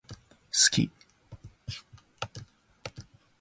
[0.49, 0.89] 好き